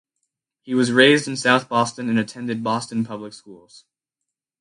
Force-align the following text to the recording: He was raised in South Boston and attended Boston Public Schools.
He 0.63 0.73
was 0.73 0.91
raised 0.91 1.27
in 1.27 1.35
South 1.37 1.69
Boston 1.69 2.09
and 2.09 2.17
attended 2.17 2.63
Boston 2.63 3.05
Public 3.05 3.33
Schools. 3.33 3.85